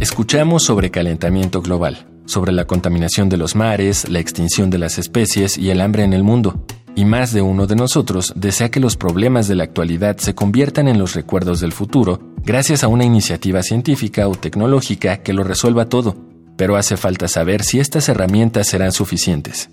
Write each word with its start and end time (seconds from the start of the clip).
Escuchamos 0.00 0.64
sobre 0.64 0.90
calentamiento 0.90 1.62
global, 1.62 2.08
sobre 2.26 2.50
la 2.50 2.66
contaminación 2.66 3.28
de 3.28 3.36
los 3.36 3.54
mares, 3.54 4.08
la 4.08 4.18
extinción 4.18 4.68
de 4.68 4.78
las 4.78 4.98
especies 4.98 5.56
y 5.56 5.70
el 5.70 5.80
hambre 5.80 6.02
en 6.02 6.12
el 6.12 6.24
mundo. 6.24 6.66
Y 6.96 7.04
más 7.04 7.32
de 7.32 7.42
uno 7.42 7.68
de 7.68 7.76
nosotros 7.76 8.32
desea 8.34 8.70
que 8.70 8.80
los 8.80 8.96
problemas 8.96 9.46
de 9.46 9.54
la 9.54 9.64
actualidad 9.64 10.16
se 10.18 10.34
conviertan 10.34 10.88
en 10.88 10.98
los 10.98 11.14
recuerdos 11.14 11.60
del 11.60 11.72
futuro 11.72 12.34
gracias 12.44 12.82
a 12.82 12.88
una 12.88 13.04
iniciativa 13.04 13.62
científica 13.62 14.26
o 14.26 14.34
tecnológica 14.34 15.18
que 15.18 15.32
lo 15.32 15.44
resuelva 15.44 15.88
todo, 15.88 16.16
pero 16.56 16.76
hace 16.76 16.96
falta 16.96 17.28
saber 17.28 17.62
si 17.62 17.78
estas 17.78 18.08
herramientas 18.08 18.66
serán 18.66 18.92
suficientes. 18.92 19.70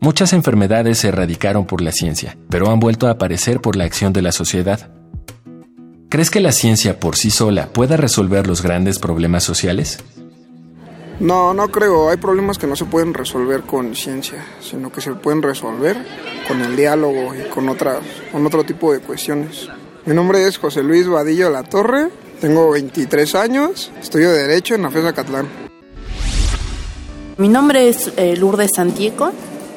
Muchas 0.00 0.32
enfermedades 0.32 0.98
se 0.98 1.08
erradicaron 1.08 1.66
por 1.66 1.80
la 1.80 1.90
ciencia, 1.90 2.36
pero 2.50 2.70
han 2.70 2.78
vuelto 2.78 3.08
a 3.08 3.12
aparecer 3.12 3.60
por 3.60 3.74
la 3.74 3.84
acción 3.84 4.12
de 4.12 4.22
la 4.22 4.30
sociedad. 4.30 4.95
¿Crees 6.08 6.30
que 6.30 6.38
la 6.38 6.52
ciencia 6.52 7.00
por 7.00 7.16
sí 7.16 7.32
sola 7.32 7.66
pueda 7.72 7.96
resolver 7.96 8.46
los 8.46 8.62
grandes 8.62 9.00
problemas 9.00 9.42
sociales? 9.42 9.98
No, 11.18 11.52
no 11.52 11.68
creo. 11.68 12.10
Hay 12.10 12.16
problemas 12.16 12.58
que 12.58 12.68
no 12.68 12.76
se 12.76 12.84
pueden 12.84 13.12
resolver 13.12 13.62
con 13.62 13.96
ciencia, 13.96 14.44
sino 14.60 14.92
que 14.92 15.00
se 15.00 15.10
pueden 15.14 15.42
resolver 15.42 15.96
con 16.46 16.60
el 16.60 16.76
diálogo 16.76 17.34
y 17.34 17.48
con, 17.48 17.68
otra, 17.68 17.98
con 18.30 18.46
otro 18.46 18.62
tipo 18.62 18.92
de 18.92 19.00
cuestiones. 19.00 19.68
Mi 20.04 20.14
nombre 20.14 20.46
es 20.46 20.58
José 20.58 20.84
Luis 20.84 21.08
Vadillo 21.08 21.50
La 21.50 21.64
Torre, 21.64 22.08
tengo 22.40 22.70
23 22.70 23.34
años, 23.34 23.90
estudio 24.00 24.30
Derecho 24.30 24.76
en 24.76 24.82
la 24.82 24.90
FESA 24.92 25.12
Catlán. 25.12 25.48
Mi 27.36 27.48
nombre 27.48 27.88
es 27.88 28.12
eh, 28.16 28.36
Lourdes 28.36 28.70
Santiago, 28.76 29.32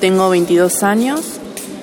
tengo 0.00 0.30
22 0.30 0.82
años, 0.84 1.38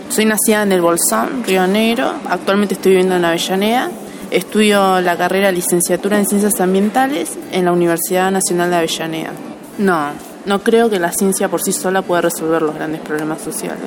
soy 0.09 0.25
nacida 0.25 0.63
en 0.63 0.71
el 0.71 0.81
Bolsón, 0.81 1.43
Río 1.45 1.67
Negro, 1.67 2.11
actualmente 2.27 2.73
estoy 2.73 2.93
viviendo 2.93 3.15
en 3.15 3.25
Avellaneda 3.25 3.91
Estudio 4.31 5.01
la 5.01 5.17
carrera 5.17 5.51
licenciatura 5.51 6.17
en 6.17 6.25
Ciencias 6.25 6.61
Ambientales 6.61 7.37
en 7.51 7.65
la 7.65 7.73
Universidad 7.73 8.31
Nacional 8.31 8.69
de 8.69 8.77
Avellaneda. 8.77 9.31
No, 9.77 10.11
no 10.45 10.63
creo 10.63 10.89
que 10.89 10.99
la 10.99 11.11
ciencia 11.11 11.49
por 11.49 11.61
sí 11.61 11.73
sola 11.73 12.01
pueda 12.01 12.21
resolver 12.21 12.61
los 12.61 12.73
grandes 12.73 13.01
problemas 13.01 13.41
sociales. 13.41 13.83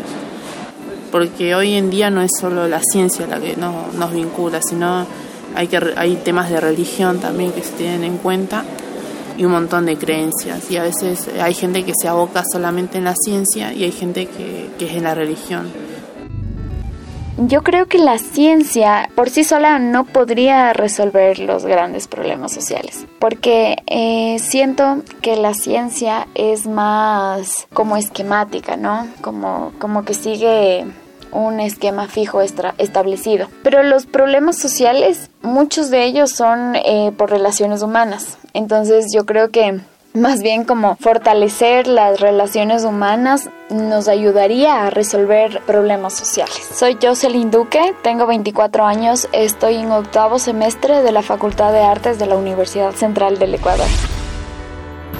Porque 1.10 1.54
hoy 1.54 1.72
en 1.72 1.88
día 1.88 2.10
no 2.10 2.20
es 2.20 2.30
solo 2.38 2.68
la 2.68 2.82
ciencia 2.82 3.26
la 3.26 3.40
que 3.40 3.56
nos 3.56 4.12
vincula, 4.12 4.60
sino 4.60 5.06
hay, 5.54 5.66
que, 5.66 5.80
hay 5.96 6.16
temas 6.16 6.50
de 6.50 6.60
religión 6.60 7.20
también 7.20 7.50
que 7.50 7.62
se 7.62 7.72
tienen 7.72 8.04
en 8.04 8.18
cuenta 8.18 8.64
y 9.38 9.46
un 9.46 9.52
montón 9.52 9.86
de 9.86 9.96
creencias. 9.96 10.70
Y 10.70 10.76
a 10.76 10.82
veces 10.82 11.26
hay 11.40 11.54
gente 11.54 11.84
que 11.84 11.94
se 11.98 12.06
aboca 12.06 12.42
solamente 12.52 12.98
en 12.98 13.04
la 13.04 13.14
ciencia 13.16 13.72
y 13.72 13.84
hay 13.84 13.92
gente 13.92 14.26
que, 14.26 14.68
que 14.78 14.90
es 14.90 14.92
en 14.92 15.04
la 15.04 15.14
religión. 15.14 15.70
Yo 17.36 17.62
creo 17.62 17.86
que 17.86 17.98
la 17.98 18.18
ciencia 18.18 19.10
por 19.16 19.28
sí 19.28 19.42
sola 19.42 19.80
no 19.80 20.04
podría 20.04 20.72
resolver 20.72 21.40
los 21.40 21.66
grandes 21.66 22.06
problemas 22.06 22.52
sociales, 22.52 23.06
porque 23.18 23.76
eh, 23.88 24.38
siento 24.38 25.02
que 25.20 25.34
la 25.34 25.52
ciencia 25.52 26.28
es 26.36 26.68
más 26.68 27.66
como 27.72 27.96
esquemática, 27.96 28.76
¿no? 28.76 29.08
Como, 29.20 29.72
como 29.80 30.04
que 30.04 30.14
sigue 30.14 30.86
un 31.32 31.58
esquema 31.58 32.06
fijo 32.06 32.40
establecido. 32.40 33.48
Pero 33.64 33.82
los 33.82 34.06
problemas 34.06 34.56
sociales, 34.56 35.28
muchos 35.42 35.90
de 35.90 36.04
ellos 36.04 36.30
son 36.30 36.76
eh, 36.76 37.12
por 37.16 37.30
relaciones 37.30 37.82
humanas. 37.82 38.38
Entonces 38.52 39.12
yo 39.12 39.26
creo 39.26 39.50
que 39.50 39.80
más 40.14 40.42
bien 40.42 40.62
como 40.62 40.94
fortalecer 40.94 41.88
las 41.88 42.20
relaciones 42.20 42.84
humanas 42.84 43.50
nos 43.68 44.06
ayudaría 44.06 44.86
a 44.86 44.90
resolver 44.90 45.60
problemas 45.66 46.14
sociales. 46.14 46.70
Soy 46.72 46.96
Jocelyn 47.02 47.50
Duque, 47.50 47.94
tengo 48.02 48.26
24 48.26 48.86
años, 48.86 49.28
estoy 49.32 49.76
en 49.76 49.90
octavo 49.90 50.38
semestre 50.38 51.02
de 51.02 51.10
la 51.10 51.22
Facultad 51.22 51.72
de 51.72 51.80
Artes 51.80 52.20
de 52.20 52.26
la 52.26 52.36
Universidad 52.36 52.92
Central 52.92 53.40
del 53.40 53.54
Ecuador. 53.54 53.88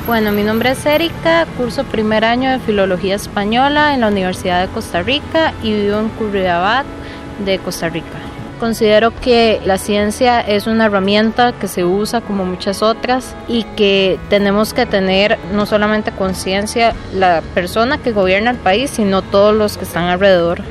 Bueno, 0.07 0.31
mi 0.31 0.45
nombre 0.45 0.71
es 0.71 0.87
Erika, 0.87 1.47
curso 1.57 1.83
primer 1.83 2.25
año 2.25 2.53
de 2.53 2.61
Filología 2.61 3.17
Española 3.17 3.95
en 3.95 4.03
la 4.03 4.09
Universidad 4.09 4.61
de 4.61 4.73
Costa 4.73 5.03
Rica 5.03 5.53
y 5.63 5.73
vivo 5.73 5.99
en 5.99 6.09
Curridabat 6.11 6.87
de 7.45 7.59
Costa 7.59 7.89
Rica. 7.89 8.34
Considero 8.59 9.13
que 9.21 9.61
la 9.65 9.79
ciencia 9.79 10.41
es 10.41 10.67
una 10.67 10.87
herramienta 10.87 11.53
que 11.53 11.69
se 11.69 11.85
usa 11.85 12.21
como 12.21 12.45
muchas 12.45 12.83
otras 12.83 13.35
y 13.49 13.65
que 13.77 14.19
tenemos 14.31 14.73
que 14.73 14.87
tener 14.87 15.39
no 15.53 15.67
solamente 15.67 16.13
conciencia 16.13 16.95
la 17.13 17.43
persona 17.53 17.99
que 17.99 18.13
gobierna 18.13 18.53
el 18.53 18.59
país, 18.59 18.91
sino 18.91 19.23
todos 19.23 19.55
los 19.55 19.77
que 19.77 19.85
están 19.85 20.05
alrededor. 20.05 20.63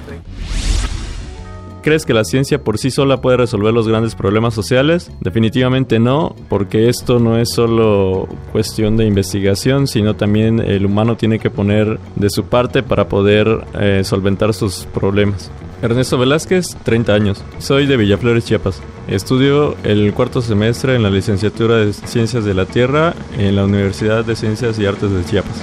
¿Crees 1.83 2.05
que 2.05 2.13
la 2.13 2.23
ciencia 2.23 2.63
por 2.63 2.77
sí 2.77 2.91
sola 2.91 3.19
puede 3.19 3.35
resolver 3.35 3.73
los 3.73 3.89
grandes 3.89 4.15
problemas 4.15 4.53
sociales? 4.53 5.11
Definitivamente 5.19 5.99
no, 5.99 6.33
porque 6.47 6.87
esto 6.87 7.19
no 7.19 7.37
es 7.37 7.49
solo 7.53 8.29
cuestión 8.53 8.95
de 8.95 9.05
investigación, 9.05 9.87
sino 9.87 10.15
también 10.15 10.61
el 10.61 10.85
humano 10.85 11.17
tiene 11.17 11.39
que 11.39 11.49
poner 11.49 11.99
de 12.15 12.29
su 12.29 12.45
parte 12.45 12.83
para 12.83 13.09
poder 13.09 13.65
eh, 13.77 14.01
solventar 14.05 14.53
sus 14.53 14.85
problemas. 14.93 15.51
Ernesto 15.83 16.17
Velázquez, 16.17 16.77
30 16.83 17.13
años. 17.13 17.43
Soy 17.59 17.85
de 17.87 17.97
Villaflores, 17.97 18.45
Chiapas. 18.45 18.81
Estudio 19.09 19.75
el 19.83 20.13
cuarto 20.13 20.41
semestre 20.41 20.95
en 20.95 21.03
la 21.03 21.09
licenciatura 21.09 21.75
de 21.75 21.91
Ciencias 21.91 22.45
de 22.45 22.53
la 22.53 22.65
Tierra 22.65 23.13
en 23.37 23.57
la 23.57 23.65
Universidad 23.65 24.23
de 24.23 24.37
Ciencias 24.37 24.79
y 24.79 24.85
Artes 24.85 25.11
de 25.11 25.25
Chiapas. 25.25 25.61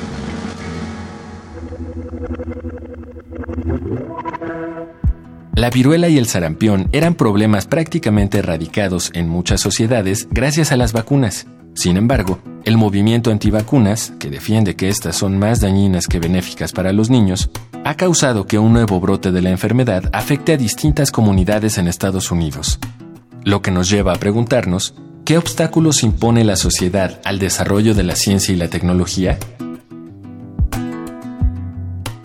La 5.55 5.71
viruela 5.71 6.11
y 6.11 6.19
el 6.19 6.27
sarampión 6.27 6.91
eran 6.93 7.15
problemas 7.15 7.67
prácticamente 7.67 8.41
erradicados 8.41 9.11
en 9.15 9.27
muchas 9.27 9.63
sociedades 9.63 10.29
gracias 10.31 10.71
a 10.71 10.77
las 10.77 10.93
vacunas. 10.93 11.47
Sin 11.73 11.97
embargo, 11.97 12.39
el 12.65 12.77
movimiento 12.77 13.31
antivacunas, 13.31 14.13
que 14.19 14.29
defiende 14.29 14.77
que 14.77 14.89
estas 14.89 15.17
son 15.17 15.39
más 15.39 15.61
dañinas 15.61 16.07
que 16.07 16.19
benéficas 16.19 16.73
para 16.73 16.93
los 16.93 17.11
niños, 17.11 17.51
ha 17.85 17.95
causado 17.95 18.47
que 18.47 18.59
un 18.59 18.73
nuevo 18.73 19.01
brote 19.01 19.33
de 19.33 19.41
la 19.41 19.51
enfermedad 19.51 20.11
afecte 20.13 20.53
a 20.53 20.57
distintas 20.57 21.11
comunidades 21.11 21.79
en 21.79 21.89
Estados 21.89 22.31
Unidos. 22.31 22.79
Lo 23.45 23.63
que 23.63 23.71
nos 23.71 23.89
lleva 23.89 24.13
a 24.13 24.17
preguntarnos, 24.17 24.95
¿qué 25.25 25.39
obstáculos 25.39 26.03
impone 26.03 26.45
la 26.45 26.57
sociedad 26.57 27.21
al 27.25 27.39
desarrollo 27.39 27.95
de 27.95 28.03
la 28.03 28.17
ciencia 28.17 28.53
y 28.53 28.59
la 28.59 28.69
tecnología? 28.69 29.39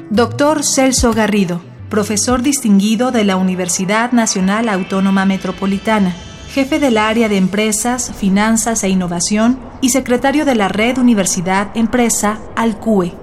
Doctor 0.09 0.63
Celso 0.63 1.13
Garrido, 1.13 1.61
profesor 1.89 2.41
distinguido 2.41 3.11
de 3.11 3.23
la 3.23 3.37
Universidad 3.37 4.11
Nacional 4.11 4.67
Autónoma 4.67 5.25
Metropolitana, 5.25 6.13
jefe 6.49 6.79
del 6.79 6.97
área 6.97 7.29
de 7.29 7.37
empresas, 7.37 8.11
finanzas 8.17 8.83
e 8.83 8.89
innovación 8.89 9.64
y 9.81 9.89
secretario 9.89 10.45
de 10.45 10.55
la 10.55 10.67
Red 10.67 10.97
Universidad 10.97 11.75
Empresa, 11.75 12.39
ALCUE. 12.55 13.13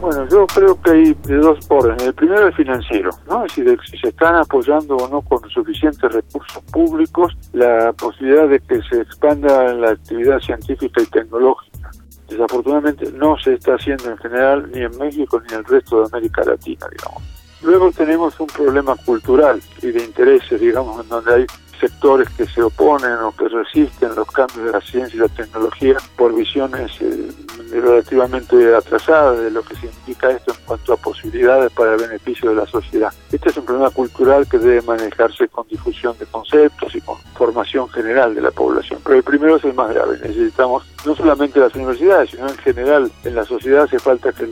Bueno, 0.00 0.28
yo 0.28 0.46
creo 0.46 0.80
que 0.82 0.90
hay 0.90 1.14
de 1.14 1.36
dos 1.36 1.58
órdenes. 1.68 2.02
El 2.02 2.14
primero 2.14 2.48
es 2.48 2.54
financiero, 2.54 3.10
¿no? 3.26 3.44
Es 3.46 3.56
decir, 3.56 3.78
si 3.90 3.96
se 3.96 4.08
están 4.08 4.36
apoyando 4.36 4.96
o 4.96 5.08
no 5.08 5.22
con 5.22 5.48
suficientes 5.48 6.12
recursos 6.12 6.62
públicos 6.70 7.32
la 7.54 7.92
posibilidad 7.94 8.46
de 8.48 8.60
que 8.60 8.82
se 8.82 9.00
expanda 9.00 9.72
la 9.72 9.92
actividad 9.92 10.40
científica 10.40 11.00
y 11.00 11.06
tecnológica. 11.06 11.90
Desafortunadamente 12.28 13.10
no 13.12 13.38
se 13.38 13.54
está 13.54 13.76
haciendo 13.76 14.10
en 14.10 14.18
general 14.18 14.70
ni 14.72 14.82
en 14.82 14.98
México 14.98 15.40
ni 15.40 15.54
en 15.54 15.60
el 15.60 15.64
resto 15.64 16.00
de 16.00 16.06
América 16.12 16.42
Latina, 16.44 16.86
digamos. 16.90 17.22
Luego 17.62 17.90
tenemos 17.92 18.38
un 18.40 18.46
problema 18.48 18.94
cultural 18.96 19.58
y 19.80 19.86
de 19.86 20.04
intereses, 20.04 20.60
digamos, 20.60 21.02
en 21.02 21.08
donde 21.08 21.34
hay 21.34 21.46
sectores 21.80 22.28
que 22.30 22.46
se 22.46 22.62
oponen 22.62 23.14
o 23.22 23.34
que 23.34 23.48
resisten 23.48 24.14
los 24.14 24.26
cambios 24.30 24.66
de 24.66 24.72
la 24.72 24.80
ciencia 24.80 25.16
y 25.16 25.20
la 25.20 25.28
tecnología 25.28 25.96
por 26.16 26.34
visiones 26.34 26.90
eh, 27.00 27.30
relativamente 27.72 28.74
atrasadas 28.74 29.38
de 29.38 29.50
lo 29.50 29.62
que 29.62 29.74
significa 29.76 30.30
esto 30.30 30.52
en 30.52 30.64
cuanto 30.64 30.92
a 30.92 30.96
posibilidades 30.96 31.72
para 31.72 31.94
el 31.94 32.00
beneficio 32.00 32.50
de 32.50 32.56
la 32.56 32.66
sociedad. 32.66 33.12
Este 33.32 33.50
es 33.50 33.56
un 33.56 33.64
problema 33.64 33.90
cultural 33.90 34.46
que 34.48 34.58
debe 34.58 34.82
manejarse 34.82 35.48
con 35.48 35.66
difusión 35.68 36.16
de 36.18 36.26
conceptos 36.26 36.94
y 36.94 37.00
con 37.00 37.18
formación 37.34 37.88
general 37.88 38.34
de 38.34 38.40
la 38.40 38.50
población. 38.50 39.00
Pero 39.04 39.16
el 39.16 39.22
primero 39.22 39.56
es 39.56 39.64
el 39.64 39.74
más 39.74 39.92
grave. 39.92 40.18
Necesitamos 40.22 40.84
no 41.04 41.14
solamente 41.14 41.60
las 41.60 41.74
universidades, 41.74 42.30
sino 42.30 42.48
en 42.48 42.56
general 42.58 43.10
en 43.24 43.34
la 43.34 43.44
sociedad 43.44 43.84
hace 43.84 43.98
falta 43.98 44.32
que 44.32 44.48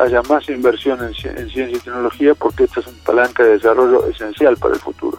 haya 0.00 0.22
más 0.22 0.48
inversión 0.48 0.98
en, 1.00 1.38
en 1.38 1.48
ciencia 1.48 1.76
y 1.76 1.80
tecnología 1.80 2.34
porque 2.34 2.64
esta 2.64 2.80
es 2.80 2.86
una 2.86 3.04
palanca 3.04 3.42
de 3.44 3.50
desarrollo 3.50 4.06
esencial 4.06 4.56
para 4.56 4.74
el 4.74 4.80
futuro. 4.80 5.18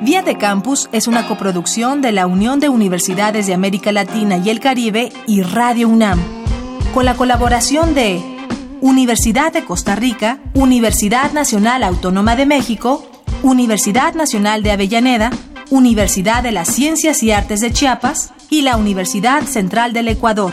Vía 0.00 0.22
de 0.22 0.38
Campus 0.38 0.88
es 0.92 1.08
una 1.08 1.26
coproducción 1.26 2.02
de 2.02 2.12
la 2.12 2.28
Unión 2.28 2.60
de 2.60 2.68
Universidades 2.68 3.48
de 3.48 3.54
América 3.54 3.90
Latina 3.90 4.36
y 4.36 4.48
el 4.48 4.60
Caribe 4.60 5.12
y 5.26 5.42
Radio 5.42 5.88
UNAM, 5.88 6.20
con 6.94 7.04
la 7.04 7.14
colaboración 7.14 7.94
de 7.94 8.22
Universidad 8.80 9.52
de 9.52 9.64
Costa 9.64 9.96
Rica, 9.96 10.38
Universidad 10.54 11.32
Nacional 11.32 11.82
Autónoma 11.82 12.36
de 12.36 12.46
México, 12.46 13.10
Universidad 13.42 14.14
Nacional 14.14 14.62
de 14.62 14.70
Avellaneda, 14.70 15.30
Universidad 15.68 16.44
de 16.44 16.52
las 16.52 16.68
Ciencias 16.68 17.24
y 17.24 17.32
Artes 17.32 17.60
de 17.60 17.72
Chiapas 17.72 18.32
y 18.50 18.62
la 18.62 18.76
Universidad 18.76 19.42
Central 19.42 19.92
del 19.92 20.06
Ecuador. 20.06 20.52